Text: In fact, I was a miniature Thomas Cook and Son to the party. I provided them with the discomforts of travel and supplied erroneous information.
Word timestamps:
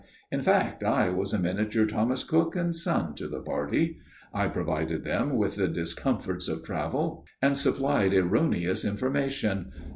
In 0.31 0.41
fact, 0.41 0.83
I 0.83 1.09
was 1.09 1.31
a 1.31 1.37
miniature 1.37 1.85
Thomas 1.85 2.23
Cook 2.23 2.55
and 2.55 2.73
Son 2.75 3.13
to 3.13 3.27
the 3.27 3.39
party. 3.39 3.99
I 4.33 4.47
provided 4.47 5.03
them 5.03 5.37
with 5.37 5.57
the 5.57 5.67
discomforts 5.67 6.47
of 6.47 6.63
travel 6.63 7.23
and 7.39 7.55
supplied 7.55 8.11
erroneous 8.15 8.83
information. 8.83 9.71